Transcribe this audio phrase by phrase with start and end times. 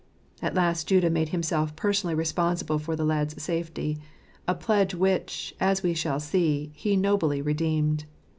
[0.41, 3.99] At last Judah made himself personally responsible for the lad's safety,
[4.47, 8.05] a pledge which, as we shall see, he nobly redeemed.